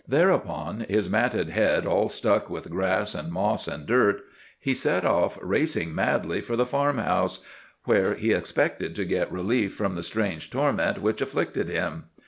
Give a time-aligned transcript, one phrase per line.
[0.07, 4.21] Thereupon, his matted head all stuck with grass and moss and dirt,
[4.59, 7.37] he set off racing madly for the farm house,
[7.83, 12.05] where he expected to get relief from the strange torment which afflicted him.